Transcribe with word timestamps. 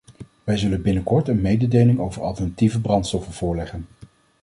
Wij 0.43 0.57
zullen 0.57 0.81
binnenkort 0.81 1.27
een 1.27 1.41
mededeling 1.41 1.99
over 1.99 2.21
alternatieve 2.21 2.81
brandstoffen 2.81 3.33
voorleggen. 3.33 3.87